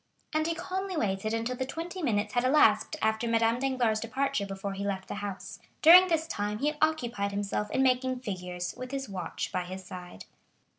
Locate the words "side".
9.85-10.25